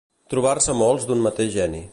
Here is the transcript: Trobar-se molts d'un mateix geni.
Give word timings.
Trobar-se 0.33 0.75
molts 0.79 1.07
d'un 1.11 1.23
mateix 1.29 1.57
geni. 1.61 1.89